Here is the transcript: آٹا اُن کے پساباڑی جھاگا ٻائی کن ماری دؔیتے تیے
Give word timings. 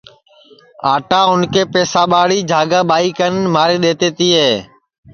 آٹا 0.91 1.21
اُن 1.31 1.41
کے 1.53 1.61
پساباڑی 1.71 2.39
جھاگا 2.49 2.79
ٻائی 2.89 3.09
کن 3.17 3.33
ماری 3.53 3.77
دؔیتے 3.83 4.09
تیے 4.17 4.45